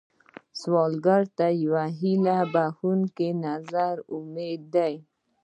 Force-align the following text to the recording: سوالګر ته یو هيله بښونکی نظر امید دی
سوالګر 0.59 1.23
ته 1.37 1.47
یو 1.63 1.73
هيله 1.99 2.37
بښونکی 2.53 3.29
نظر 3.45 3.95
امید 4.15 4.61
دی 4.73 4.93